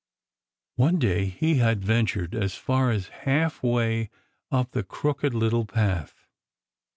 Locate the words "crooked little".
4.83-5.65